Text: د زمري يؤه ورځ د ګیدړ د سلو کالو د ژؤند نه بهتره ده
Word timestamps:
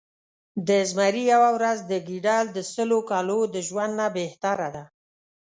د 0.67 0.69
زمري 0.89 1.23
يؤه 1.33 1.49
ورځ 1.57 1.77
د 1.91 1.93
ګیدړ 2.07 2.43
د 2.55 2.57
سلو 2.73 2.99
کالو 3.09 3.39
د 3.53 3.55
ژؤند 3.67 3.93
نه 3.99 4.07
بهتره 4.17 4.69
ده 4.75 4.83